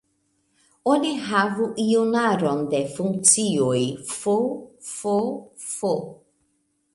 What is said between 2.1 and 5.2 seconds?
aron de funkcioj "f", "f"...,